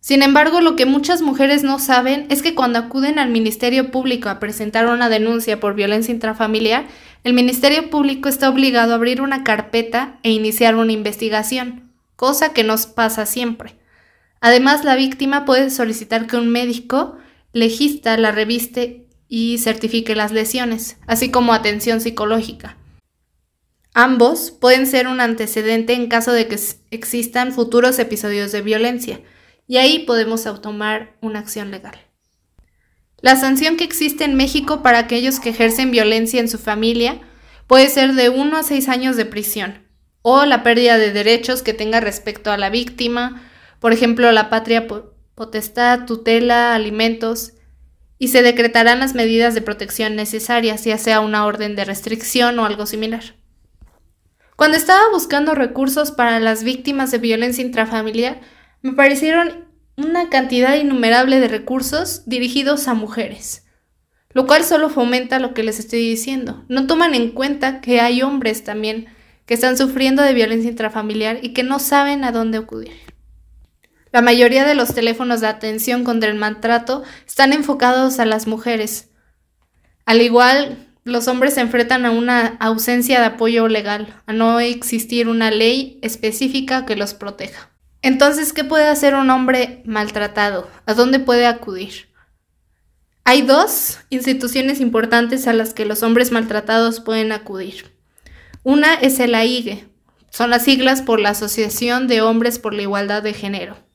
Sin 0.00 0.20
embargo, 0.20 0.60
lo 0.60 0.76
que 0.76 0.84
muchas 0.84 1.22
mujeres 1.22 1.62
no 1.62 1.78
saben 1.78 2.26
es 2.28 2.42
que 2.42 2.54
cuando 2.54 2.78
acuden 2.78 3.18
al 3.18 3.30
Ministerio 3.30 3.90
Público 3.90 4.28
a 4.28 4.38
presentar 4.38 4.84
una 4.86 5.08
denuncia 5.08 5.60
por 5.60 5.74
violencia 5.74 6.12
intrafamiliar, 6.12 6.84
el 7.24 7.32
Ministerio 7.32 7.88
Público 7.88 8.28
está 8.28 8.50
obligado 8.50 8.92
a 8.92 8.96
abrir 8.96 9.22
una 9.22 9.44
carpeta 9.44 10.18
e 10.22 10.30
iniciar 10.30 10.76
una 10.76 10.92
investigación, 10.92 11.90
cosa 12.16 12.52
que 12.52 12.64
nos 12.64 12.84
pasa 12.84 13.24
siempre. 13.24 13.76
Además, 14.42 14.84
la 14.84 14.94
víctima 14.94 15.46
puede 15.46 15.70
solicitar 15.70 16.26
que 16.26 16.36
un 16.36 16.50
médico 16.50 17.16
legista 17.54 18.18
la 18.18 18.30
reviste 18.30 19.06
y 19.30 19.58
certifique 19.58 20.16
las 20.16 20.32
lesiones, 20.32 20.98
así 21.06 21.30
como 21.30 21.54
atención 21.54 22.00
psicológica. 22.00 22.76
Ambos 23.94 24.50
pueden 24.50 24.86
ser 24.86 25.06
un 25.06 25.20
antecedente 25.20 25.94
en 25.94 26.08
caso 26.08 26.32
de 26.32 26.48
que 26.48 26.58
existan 26.90 27.52
futuros 27.52 27.98
episodios 28.00 28.50
de 28.50 28.60
violencia, 28.60 29.20
y 29.68 29.76
ahí 29.76 30.00
podemos 30.00 30.42
tomar 30.60 31.16
una 31.22 31.38
acción 31.38 31.70
legal. 31.70 31.94
La 33.20 33.36
sanción 33.36 33.76
que 33.76 33.84
existe 33.84 34.24
en 34.24 34.34
México 34.34 34.82
para 34.82 34.98
aquellos 34.98 35.38
que 35.38 35.50
ejercen 35.50 35.92
violencia 35.92 36.40
en 36.40 36.48
su 36.48 36.58
familia 36.58 37.20
puede 37.68 37.88
ser 37.88 38.14
de 38.14 38.30
1 38.30 38.56
a 38.56 38.62
6 38.64 38.88
años 38.88 39.16
de 39.16 39.26
prisión 39.26 39.86
o 40.22 40.44
la 40.44 40.64
pérdida 40.64 40.98
de 40.98 41.12
derechos 41.12 41.62
que 41.62 41.72
tenga 41.72 42.00
respecto 42.00 42.50
a 42.50 42.58
la 42.58 42.68
víctima, 42.68 43.42
por 43.78 43.92
ejemplo, 43.92 44.32
la 44.32 44.50
patria 44.50 44.88
potestad, 45.34 46.04
tutela, 46.04 46.74
alimentos, 46.74 47.52
y 48.20 48.28
se 48.28 48.42
decretarán 48.42 49.00
las 49.00 49.14
medidas 49.14 49.54
de 49.54 49.62
protección 49.62 50.14
necesarias, 50.14 50.84
ya 50.84 50.98
sea 50.98 51.20
una 51.20 51.46
orden 51.46 51.74
de 51.74 51.86
restricción 51.86 52.58
o 52.58 52.66
algo 52.66 52.84
similar. 52.84 53.34
Cuando 54.56 54.76
estaba 54.76 55.00
buscando 55.10 55.54
recursos 55.54 56.10
para 56.12 56.38
las 56.38 56.62
víctimas 56.62 57.10
de 57.10 57.16
violencia 57.16 57.64
intrafamiliar, 57.64 58.42
me 58.82 58.92
parecieron 58.92 59.64
una 59.96 60.28
cantidad 60.28 60.76
innumerable 60.76 61.40
de 61.40 61.48
recursos 61.48 62.24
dirigidos 62.26 62.88
a 62.88 62.94
mujeres, 62.94 63.64
lo 64.34 64.46
cual 64.46 64.64
solo 64.64 64.90
fomenta 64.90 65.38
lo 65.38 65.54
que 65.54 65.62
les 65.62 65.78
estoy 65.78 66.06
diciendo. 66.06 66.62
No 66.68 66.86
toman 66.86 67.14
en 67.14 67.30
cuenta 67.30 67.80
que 67.80 68.02
hay 68.02 68.20
hombres 68.20 68.64
también 68.64 69.06
que 69.46 69.54
están 69.54 69.78
sufriendo 69.78 70.22
de 70.22 70.34
violencia 70.34 70.70
intrafamiliar 70.70 71.38
y 71.40 71.54
que 71.54 71.62
no 71.62 71.78
saben 71.78 72.22
a 72.24 72.32
dónde 72.32 72.58
acudir. 72.58 73.09
La 74.12 74.22
mayoría 74.22 74.64
de 74.64 74.74
los 74.74 74.92
teléfonos 74.92 75.40
de 75.40 75.46
atención 75.46 76.02
contra 76.04 76.30
el 76.30 76.36
maltrato 76.36 77.04
están 77.26 77.52
enfocados 77.52 78.18
a 78.18 78.24
las 78.24 78.46
mujeres. 78.46 79.10
Al 80.04 80.20
igual, 80.20 80.88
los 81.04 81.28
hombres 81.28 81.54
se 81.54 81.60
enfrentan 81.60 82.04
a 82.04 82.10
una 82.10 82.56
ausencia 82.58 83.20
de 83.20 83.26
apoyo 83.26 83.68
legal, 83.68 84.20
a 84.26 84.32
no 84.32 84.58
existir 84.58 85.28
una 85.28 85.50
ley 85.50 85.98
específica 86.02 86.86
que 86.86 86.96
los 86.96 87.14
proteja. 87.14 87.70
Entonces, 88.02 88.52
¿qué 88.52 88.64
puede 88.64 88.88
hacer 88.88 89.14
un 89.14 89.30
hombre 89.30 89.82
maltratado? 89.84 90.68
¿A 90.86 90.94
dónde 90.94 91.20
puede 91.20 91.46
acudir? 91.46 92.08
Hay 93.24 93.42
dos 93.42 93.98
instituciones 94.08 94.80
importantes 94.80 95.46
a 95.46 95.52
las 95.52 95.72
que 95.72 95.84
los 95.84 96.02
hombres 96.02 96.32
maltratados 96.32 97.00
pueden 97.00 97.30
acudir. 97.30 97.96
Una 98.64 98.94
es 98.94 99.20
el 99.20 99.34
AIGE, 99.34 99.86
son 100.30 100.50
las 100.50 100.64
siglas 100.64 101.02
por 101.02 101.20
la 101.20 101.30
Asociación 101.30 102.08
de 102.08 102.22
Hombres 102.22 102.58
por 102.58 102.74
la 102.74 102.82
Igualdad 102.82 103.22
de 103.22 103.34
Género. 103.34 103.89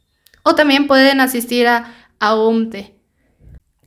O 0.46 0.56
también 0.56 0.88
pueden 0.88 1.20
asistir 1.20 1.68
a 1.68 1.94
AOMTE, 2.20 2.96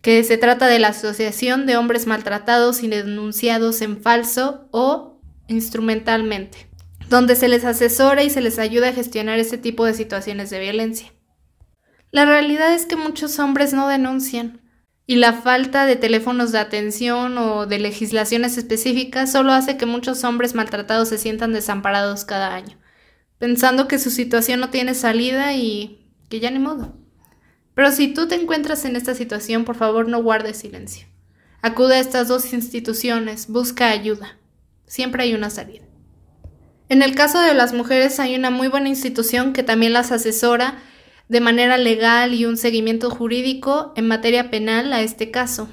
que 0.03 0.23
se 0.25 0.37
trata 0.37 0.67
de 0.67 0.79
la 0.79 0.89
Asociación 0.89 1.65
de 1.65 1.79
Hombres 1.79 2.07
Maltratados 2.07 2.83
y 2.83 2.89
Denunciados 2.89 3.81
en 3.81 4.03
Falso 4.03 4.69
o 4.73 5.21
Instrumentalmente 5.47 6.69
donde 7.09 7.37
se 7.37 7.49
les 7.49 7.65
asesora 7.65 8.23
y 8.23 8.31
se 8.31 8.41
les 8.41 8.59
ayuda 8.59 8.89
a 8.89 8.93
gestionar 8.93 9.39
este 9.39 9.59
tipo 9.59 9.85
de 9.85 9.95
situaciones 9.95 10.51
de 10.51 10.61
violencia. 10.61 11.13
La 12.11 12.25
realidad 12.25 12.75
es 12.75 12.87
que 12.87 12.97
muchos 12.97 13.39
hombres 13.39 13.73
no 13.73 13.89
denuncian 13.89 14.61
y 15.07 15.17
la 15.17 15.33
falta 15.33 15.87
de 15.87 15.97
teléfonos 15.97 16.53
de 16.53 16.59
atención 16.59 17.39
o 17.39 17.67
de 17.67 17.79
legislaciones 17.79 18.59
específicas 18.59 19.33
solo 19.33 19.53
hace 19.53 19.77
que 19.77 19.87
muchos 19.87 20.23
hombres 20.25 20.55
maltratados 20.55 21.09
se 21.09 21.19
sientan 21.19 21.53
desamparados 21.53 22.25
cada 22.25 22.55
año, 22.55 22.79
pensando 23.39 23.89
que 23.89 23.99
su 23.99 24.11
situación 24.11 24.61
no 24.61 24.69
tiene 24.69 24.95
salida 24.95 25.55
y 25.55 25.98
que 26.29 26.41
ya 26.41 26.51
ni 26.51 26.59
modo. 26.59 26.95
Pero 27.75 27.93
si 27.93 28.09
tú 28.09 28.27
te 28.29 28.35
encuentras 28.35 28.85
en 28.85 28.97
esta 28.97 29.15
situación, 29.15 29.65
por 29.65 29.77
favor 29.77 30.09
no 30.09 30.23
guardes 30.23 30.57
silencio. 30.59 31.07
Acude 31.63 31.97
a 31.97 32.01
estas 32.01 32.29
dos 32.29 32.53
instituciones, 32.53 33.49
busca 33.49 33.91
ayuda. 33.91 34.39
Siempre 34.87 35.23
hay 35.25 35.35
una 35.35 35.51
salida. 35.51 35.85
En 36.89 37.03
el 37.03 37.15
caso 37.15 37.41
de 37.41 37.55
las 37.55 37.73
mujeres 37.75 38.19
hay 38.21 38.35
una 38.35 38.51
muy 38.51 38.69
buena 38.69 38.89
institución 38.89 39.53
que 39.53 39.63
también 39.63 39.93
las 39.93 40.11
asesora 40.11 40.79
de 41.29 41.41
manera 41.41 41.77
legal 41.77 42.33
y 42.33 42.47
un 42.47 42.57
seguimiento 42.57 43.11
jurídico 43.11 43.93
en 43.97 44.09
materia 44.09 44.51
penal 44.51 44.93
a 44.93 45.03
este 45.03 45.31
caso. 45.31 45.69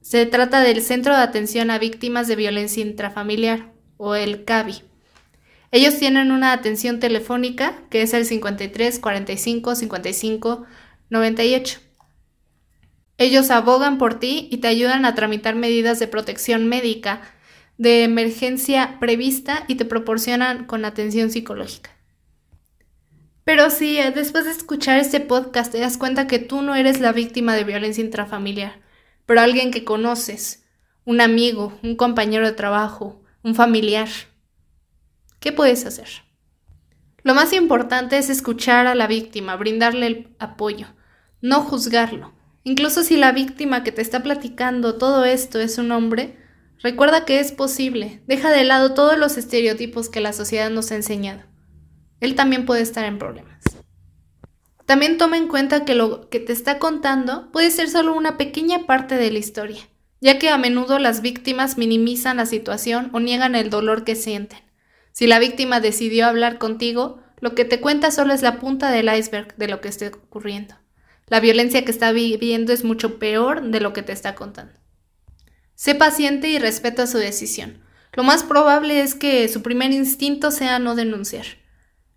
Se 0.00 0.26
trata 0.26 0.60
del 0.60 0.82
Centro 0.82 1.14
de 1.14 1.22
Atención 1.22 1.70
a 1.70 1.78
Víctimas 1.78 2.26
de 2.28 2.36
Violencia 2.36 2.82
Intrafamiliar, 2.82 3.72
o 3.98 4.14
el 4.14 4.44
CAVI. 4.44 4.87
Ellos 5.70 5.98
tienen 5.98 6.30
una 6.30 6.52
atención 6.52 6.98
telefónica 6.98 7.74
que 7.90 8.02
es 8.02 8.14
el 8.14 8.24
53 8.24 8.98
45 8.98 9.74
55 9.74 10.66
98. 11.10 11.80
Ellos 13.18 13.50
abogan 13.50 13.98
por 13.98 14.18
ti 14.18 14.48
y 14.50 14.58
te 14.58 14.68
ayudan 14.68 15.04
a 15.04 15.14
tramitar 15.14 15.54
medidas 15.54 15.98
de 15.98 16.06
protección 16.06 16.68
médica 16.68 17.20
de 17.76 18.04
emergencia 18.04 18.98
prevista 19.00 19.64
y 19.68 19.74
te 19.74 19.84
proporcionan 19.84 20.66
con 20.66 20.84
atención 20.84 21.30
psicológica. 21.30 21.90
Pero 23.44 23.70
si 23.70 23.98
eh, 23.98 24.12
después 24.14 24.44
de 24.44 24.50
escuchar 24.50 24.98
este 24.98 25.20
podcast 25.20 25.72
te 25.72 25.80
das 25.80 25.96
cuenta 25.96 26.26
que 26.26 26.38
tú 26.38 26.60
no 26.60 26.74
eres 26.74 27.00
la 27.00 27.12
víctima 27.12 27.54
de 27.54 27.64
violencia 27.64 28.04
intrafamiliar, 28.04 28.80
pero 29.26 29.40
alguien 29.40 29.70
que 29.70 29.84
conoces, 29.84 30.64
un 31.04 31.20
amigo, 31.20 31.78
un 31.82 31.96
compañero 31.96 32.46
de 32.46 32.52
trabajo, 32.52 33.22
un 33.42 33.54
familiar, 33.54 34.08
¿qué 35.40 35.52
puedes 35.52 35.84
hacer? 35.86 36.08
Lo 37.22 37.34
más 37.34 37.52
importante 37.52 38.18
es 38.18 38.30
escuchar 38.30 38.86
a 38.86 38.94
la 38.94 39.06
víctima, 39.06 39.56
brindarle 39.56 40.06
el 40.06 40.36
apoyo, 40.38 40.86
no 41.40 41.62
juzgarlo. 41.62 42.32
Incluso 42.64 43.02
si 43.02 43.16
la 43.16 43.32
víctima 43.32 43.82
que 43.82 43.92
te 43.92 44.02
está 44.02 44.22
platicando 44.22 44.96
todo 44.96 45.24
esto 45.24 45.58
es 45.58 45.78
un 45.78 45.92
hombre, 45.92 46.38
recuerda 46.80 47.24
que 47.24 47.40
es 47.40 47.52
posible. 47.52 48.22
Deja 48.26 48.50
de 48.50 48.64
lado 48.64 48.94
todos 48.94 49.18
los 49.18 49.36
estereotipos 49.36 50.08
que 50.08 50.20
la 50.20 50.32
sociedad 50.32 50.70
nos 50.70 50.90
ha 50.90 50.96
enseñado 50.96 51.48
él 52.20 52.34
también 52.34 52.66
puede 52.66 52.82
estar 52.82 53.04
en 53.04 53.18
problemas. 53.18 53.62
También 54.86 55.18
toma 55.18 55.36
en 55.36 55.48
cuenta 55.48 55.84
que 55.84 55.94
lo 55.94 56.28
que 56.30 56.40
te 56.40 56.52
está 56.52 56.78
contando 56.78 57.50
puede 57.52 57.70
ser 57.70 57.88
solo 57.88 58.14
una 58.14 58.38
pequeña 58.38 58.86
parte 58.86 59.16
de 59.16 59.30
la 59.30 59.38
historia, 59.38 59.82
ya 60.20 60.38
que 60.38 60.48
a 60.48 60.58
menudo 60.58 60.98
las 60.98 61.20
víctimas 61.20 61.76
minimizan 61.76 62.38
la 62.38 62.46
situación 62.46 63.10
o 63.12 63.20
niegan 63.20 63.54
el 63.54 63.70
dolor 63.70 64.04
que 64.04 64.16
sienten. 64.16 64.60
Si 65.18 65.26
la 65.26 65.40
víctima 65.40 65.80
decidió 65.80 66.26
hablar 66.26 66.58
contigo, 66.58 67.18
lo 67.40 67.56
que 67.56 67.64
te 67.64 67.80
cuenta 67.80 68.12
solo 68.12 68.32
es 68.32 68.42
la 68.42 68.60
punta 68.60 68.92
del 68.92 69.12
iceberg 69.12 69.56
de 69.56 69.66
lo 69.66 69.80
que 69.80 69.88
está 69.88 70.06
ocurriendo. 70.06 70.76
La 71.26 71.40
violencia 71.40 71.84
que 71.84 71.90
está 71.90 72.12
viviendo 72.12 72.72
es 72.72 72.84
mucho 72.84 73.18
peor 73.18 73.60
de 73.62 73.80
lo 73.80 73.92
que 73.92 74.04
te 74.04 74.12
está 74.12 74.36
contando. 74.36 74.74
Sé 75.74 75.96
paciente 75.96 76.48
y 76.50 76.60
respeta 76.60 77.08
su 77.08 77.18
decisión. 77.18 77.82
Lo 78.12 78.22
más 78.22 78.44
probable 78.44 79.00
es 79.00 79.16
que 79.16 79.48
su 79.48 79.60
primer 79.60 79.90
instinto 79.90 80.52
sea 80.52 80.78
no 80.78 80.94
denunciar. 80.94 81.46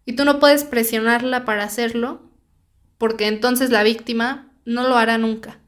Y 0.05 0.13
tú 0.13 0.24
no 0.24 0.39
puedes 0.39 0.63
presionarla 0.63 1.43
para 1.43 1.63
hacerlo, 1.63 2.29
porque 2.99 3.26
entonces 3.26 3.71
la 3.71 3.82
víctima 3.82 4.54
no 4.63 4.88
lo 4.88 4.95
hará 4.95 5.17
nunca. 5.17 5.60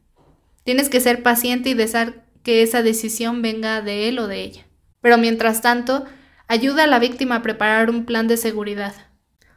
Tienes 0.66 0.88
que 0.88 1.00
ser 1.00 1.24
paciente 1.24 1.70
y 1.70 1.74
desear 1.74 2.28
que 2.44 2.62
esa 2.62 2.84
decisión 2.84 3.42
venga 3.42 3.82
de 3.82 4.08
él 4.08 4.20
o 4.20 4.28
de 4.28 4.44
ella. 4.44 4.68
Pero 5.02 5.18
mientras 5.18 5.64
tanto, 5.64 6.06
ayuda 6.48 6.84
a 6.84 6.88
la 6.88 7.00
víctima 7.00 7.38
a 7.38 7.42
preparar 7.42 7.90
un 7.90 8.06
plan 8.06 8.28
de 8.28 8.38
seguridad. 8.38 8.94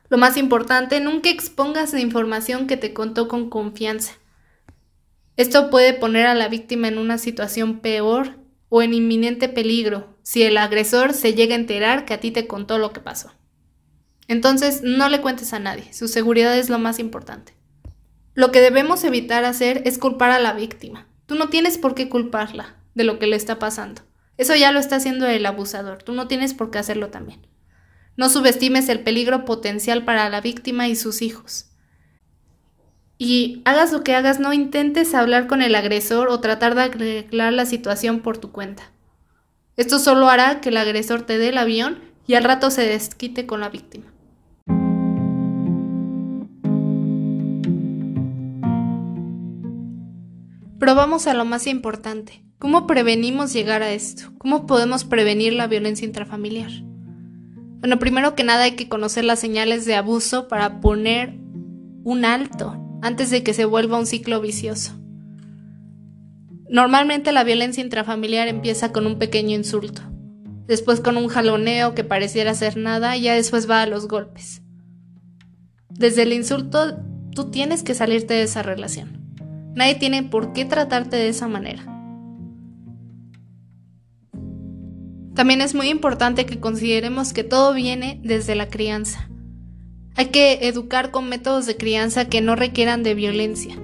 Lo 0.09 0.19
más 0.19 0.37
importante, 0.37 1.01
nunca 1.01 1.31
expongas 1.31 1.93
la 1.93 2.01
información 2.01 2.67
que 2.67 2.77
te 2.77 2.93
contó 2.93 3.29
con 3.29 3.51
confianza. 3.51 4.15
Esto 5.37 5.69
puede 5.71 5.93
poner 5.93 6.27
a 6.27 6.35
la 6.35 6.49
víctima 6.49 6.89
en 6.89 6.99
una 6.99 7.19
situación 7.19 7.81
peor 7.81 8.37
o 8.69 8.83
en 8.83 8.95
inminente 8.95 9.49
peligro 9.49 10.17
si 10.23 10.43
el 10.43 10.57
agresor 10.57 11.13
se 11.13 11.35
llega 11.35 11.55
a 11.55 11.59
enterar 11.59 12.05
que 12.05 12.15
a 12.15 12.21
ti 12.21 12.31
te 12.31 12.47
contó 12.47 12.79
lo 12.79 12.93
que 12.93 13.01
pasó. 13.01 13.33
Entonces, 14.29 14.83
no 14.83 15.09
le 15.09 15.21
cuentes 15.21 15.53
a 15.53 15.59
nadie, 15.59 15.93
su 15.93 16.09
seguridad 16.09 16.57
es 16.57 16.69
lo 16.69 16.79
más 16.79 16.99
importante. 16.99 17.55
Lo 18.35 18.51
que 18.51 18.61
debemos 18.61 19.05
evitar 19.05 19.45
hacer 19.45 19.83
es 19.85 19.99
culpar 19.99 20.31
a 20.31 20.39
la 20.39 20.53
víctima. 20.53 21.07
Tú 21.27 21.37
no 21.37 21.49
tienes 21.49 21.79
por 21.79 21.95
qué 21.95 22.09
culparla 22.09 22.77
de 22.95 23.05
lo 23.05 23.19
que 23.19 23.27
le 23.27 23.37
está 23.37 23.59
pasando. 23.59 24.03
Eso 24.37 24.55
ya 24.55 24.73
lo 24.73 24.79
está 24.79 24.97
haciendo 24.97 25.27
el 25.27 25.47
abusador, 25.47 26.03
tú 26.03 26.13
no 26.13 26.29
tienes 26.29 26.55
por 26.55 26.71
qué 26.71 26.79
hacerlo 26.79 27.09
también. 27.09 27.47
No 28.17 28.29
subestimes 28.29 28.89
el 28.89 29.01
peligro 29.01 29.45
potencial 29.45 30.05
para 30.05 30.29
la 30.31 30.41
víctima 30.41 30.89
y 30.89 30.97
sus 30.97 31.23
hijos. 31.23 31.71
Y 33.19 33.63
hagas 33.65 33.93
lo 33.93 34.05
que 34.05 34.15
hagas, 34.15 34.41
no 34.41 34.53
intentes 34.53 35.15
hablar 35.15 35.47
con 35.47 35.63
el 35.63 35.75
agresor 35.75 36.29
o 36.29 36.41
tratar 36.41 36.75
de 36.75 36.83
arreglar 36.83 37.53
la 37.53 37.65
situación 37.65 38.21
por 38.21 38.39
tu 38.39 38.53
cuenta. 38.53 38.91
Esto 39.77 39.99
solo 39.99 40.29
hará 40.29 40.61
que 40.61 40.71
el 40.71 40.77
agresor 40.77 41.23
te 41.23 41.39
dé 41.39 41.49
el 41.49 41.59
avión 41.59 41.99
y 42.27 42.35
al 42.35 42.45
rato 42.45 42.71
se 42.71 42.87
desquite 42.87 43.47
con 43.47 43.61
la 43.61 43.69
víctima. 43.69 44.13
Pero 50.79 50.95
vamos 50.95 51.27
a 51.27 51.35
lo 51.35 51.45
más 51.45 51.67
importante. 51.67 52.46
¿Cómo 52.59 52.87
prevenimos 52.87 53.53
llegar 53.53 53.83
a 53.83 53.93
esto? 53.93 54.33
¿Cómo 54.39 54.67
podemos 54.67 55.05
prevenir 55.05 55.53
la 55.53 55.67
violencia 55.67 56.07
intrafamiliar? 56.07 56.71
Bueno, 57.81 57.99
primero 57.99 58.35
que 58.35 58.45
nada 58.45 58.65
hay 58.65 58.77
que 58.77 58.89
conocer 58.89 59.25
las 59.25 59.41
señales 59.41 59.85
de 59.85 59.95
abuso 59.95 60.49
para 60.49 60.81
poner 60.81 61.35
un 62.03 62.25
alto 62.25 62.83
antes 63.03 63.31
de 63.31 63.43
que 63.43 63.53
se 63.53 63.67
vuelva 63.67 63.99
un 63.99 64.07
ciclo 64.07 64.41
vicioso. 64.41 64.93
Normalmente 66.71 67.31
la 67.31 67.45
violencia 67.45 67.85
intrafamiliar 67.85 68.49
empieza 68.49 68.91
con 68.91 69.07
un 69.07 69.19
pequeño 69.19 69.55
insulto, 69.55 70.01
después 70.67 71.01
con 71.01 71.19
un 71.19 71.29
jaloneo 71.29 71.95
que 71.95 72.05
pareciera 72.05 72.55
ser 72.55 72.79
nada 72.79 73.19
y 73.19 73.23
ya 73.23 73.35
después 73.35 73.69
va 73.69 73.83
a 73.83 73.87
los 73.87 74.09
golpes. 74.09 74.63
Desde 75.91 76.23
el 76.23 76.33
insulto 76.33 76.97
tú 77.35 77.51
tienes 77.51 77.83
que 77.83 77.95
salirte 77.95 78.33
de 78.33 78.45
esa 78.45 78.63
relación. 78.63 79.21
Nadie 79.75 79.97
tiene 79.97 80.23
por 80.23 80.55
qué 80.55 80.65
tratarte 80.65 81.17
de 81.17 81.29
esa 81.29 81.49
manera. 81.49 81.96
También 85.37 85.61
es 85.61 85.75
muy 85.75 85.91
importante 85.91 86.47
que 86.47 86.61
consideremos 86.61 87.35
que 87.35 87.45
todo 87.45 87.75
viene 87.75 88.19
desde 88.25 88.55
la 88.55 88.69
crianza. 88.69 89.29
Hay 90.15 90.29
que 90.29 90.67
educar 90.67 91.11
con 91.11 91.29
métodos 91.29 91.67
de 91.67 91.77
crianza 91.77 92.25
que 92.25 92.41
no 92.41 92.57
requieran 92.57 93.03
de 93.03 93.15
violencia. 93.15 93.77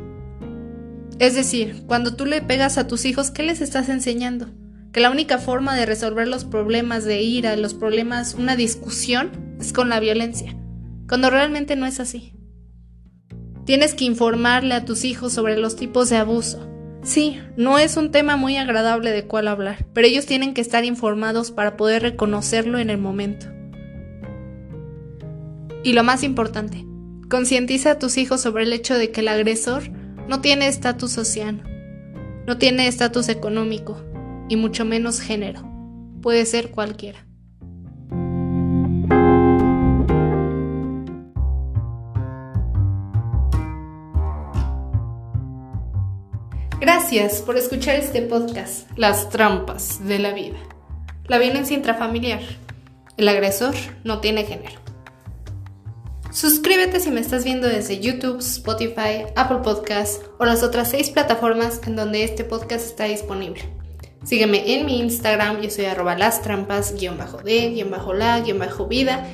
Es 1.18 1.34
decir, 1.34 1.84
cuando 1.86 2.16
tú 2.16 2.24
le 2.24 2.40
pegas 2.40 2.78
a 2.78 2.86
tus 2.86 3.04
hijos, 3.04 3.30
¿qué 3.30 3.42
les 3.42 3.60
estás 3.60 3.90
enseñando? 3.90 4.48
Que 4.94 5.00
la 5.00 5.10
única 5.10 5.36
forma 5.36 5.76
de 5.76 5.84
resolver 5.84 6.26
los 6.26 6.46
problemas 6.46 7.04
de 7.04 7.20
ira, 7.20 7.54
los 7.56 7.74
problemas, 7.74 8.34
una 8.34 8.56
discusión, 8.56 9.30
es 9.60 9.74
con 9.74 9.90
la 9.90 10.00
violencia, 10.00 10.56
cuando 11.06 11.28
realmente 11.28 11.76
no 11.76 11.84
es 11.84 12.00
así. 12.00 12.32
Tienes 13.66 13.92
que 13.92 14.06
informarle 14.06 14.72
a 14.72 14.86
tus 14.86 15.04
hijos 15.04 15.34
sobre 15.34 15.58
los 15.58 15.76
tipos 15.76 16.08
de 16.08 16.16
abuso. 16.16 16.71
Sí, 17.02 17.40
no 17.56 17.78
es 17.78 17.96
un 17.96 18.12
tema 18.12 18.36
muy 18.36 18.56
agradable 18.56 19.10
de 19.10 19.26
cuál 19.26 19.48
hablar, 19.48 19.86
pero 19.92 20.06
ellos 20.06 20.24
tienen 20.24 20.54
que 20.54 20.60
estar 20.60 20.84
informados 20.84 21.50
para 21.50 21.76
poder 21.76 22.02
reconocerlo 22.02 22.78
en 22.78 22.90
el 22.90 22.98
momento. 22.98 23.46
Y 25.82 25.94
lo 25.94 26.04
más 26.04 26.22
importante, 26.22 26.86
concientiza 27.28 27.92
a 27.92 27.98
tus 27.98 28.18
hijos 28.18 28.40
sobre 28.40 28.62
el 28.62 28.72
hecho 28.72 28.96
de 28.96 29.10
que 29.10 29.20
el 29.20 29.28
agresor 29.28 29.90
no 30.28 30.40
tiene 30.40 30.68
estatus 30.68 31.10
social, 31.10 31.64
no 32.46 32.58
tiene 32.58 32.86
estatus 32.86 33.28
económico 33.28 34.00
y 34.48 34.54
mucho 34.54 34.84
menos 34.84 35.20
género. 35.20 35.68
Puede 36.22 36.46
ser 36.46 36.70
cualquiera. 36.70 37.26
Gracias 46.82 47.42
por 47.42 47.56
escuchar 47.56 47.94
este 47.94 48.22
podcast, 48.22 48.90
Las 48.96 49.28
trampas 49.28 50.04
de 50.04 50.18
la 50.18 50.32
vida. 50.32 50.58
La 51.28 51.38
violencia 51.38 51.76
intrafamiliar. 51.76 52.40
El 53.16 53.28
agresor 53.28 53.72
no 54.02 54.18
tiene 54.18 54.42
género. 54.42 54.80
Suscríbete 56.32 56.98
si 56.98 57.12
me 57.12 57.20
estás 57.20 57.44
viendo 57.44 57.68
desde 57.68 58.00
YouTube, 58.00 58.40
Spotify, 58.40 59.26
Apple 59.36 59.58
Podcasts 59.62 60.22
o 60.40 60.44
las 60.44 60.64
otras 60.64 60.90
seis 60.90 61.10
plataformas 61.10 61.80
en 61.86 61.94
donde 61.94 62.24
este 62.24 62.42
podcast 62.42 62.84
está 62.84 63.04
disponible. 63.04 63.62
Sígueme 64.24 64.74
en 64.74 64.84
mi 64.84 64.98
Instagram, 64.98 65.60
yo 65.60 65.70
soy 65.70 65.84
arroba 65.84 66.18
las 66.18 66.42
trampas, 66.42 66.96
guion 66.98 67.16
bajo 67.16 67.38
de, 67.44 67.70
guion 67.70 67.92
bajo 67.92 68.12
la, 68.12 68.40
guion 68.40 68.58
bajo 68.58 68.88
vida. 68.88 69.24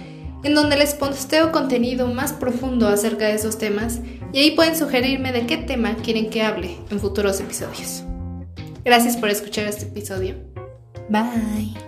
En 0.44 0.54
donde 0.54 0.76
les 0.76 0.94
posteo 0.94 1.52
contenido 1.52 2.08
más 2.08 2.32
profundo 2.32 2.88
acerca 2.88 3.26
de 3.26 3.34
esos 3.34 3.58
temas 3.58 4.00
y 4.32 4.38
ahí 4.38 4.50
pueden 4.52 4.76
sugerirme 4.76 5.32
de 5.32 5.46
qué 5.46 5.56
tema 5.56 5.96
quieren 5.96 6.30
que 6.30 6.42
hable 6.42 6.76
en 6.90 7.00
futuros 7.00 7.40
episodios. 7.40 8.04
Gracias 8.84 9.16
por 9.16 9.28
escuchar 9.28 9.66
este 9.66 9.86
episodio. 9.86 10.34
Bye. 11.08 11.87